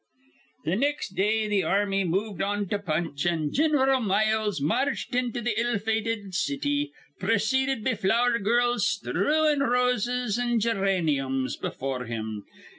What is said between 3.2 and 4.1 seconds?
an' Gin'ral